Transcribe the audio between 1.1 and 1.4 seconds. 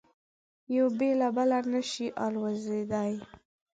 له